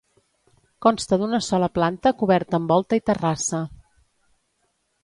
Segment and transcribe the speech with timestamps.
[0.85, 3.65] Consta d'una sola planta coberta amb volta i terrassa.